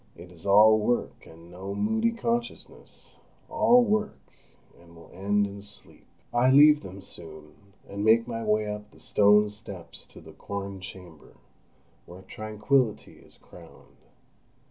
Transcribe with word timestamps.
It 0.15 0.31
is 0.31 0.47
all 0.47 0.79
work, 0.79 1.27
and 1.27 1.51
no 1.51 1.75
moody 1.75 2.09
consciousness—all 2.11 3.83
work, 3.83 4.17
and 4.79 4.95
will 4.95 5.11
end 5.13 5.45
in 5.45 5.61
sleep. 5.61 6.07
I 6.33 6.49
leave 6.49 6.81
them 6.81 7.01
soon, 7.01 7.53
and 7.87 8.03
make 8.03 8.27
my 8.27 8.43
way 8.43 8.65
up 8.67 8.89
the 8.89 8.99
stone 8.99 9.51
steps 9.51 10.07
to 10.07 10.19
the 10.19 10.33
"corn 10.33 10.79
chamber," 10.79 11.35
where 12.07 12.23
tranquillity 12.23 13.19
is 13.19 13.37
crowned. 13.37 13.97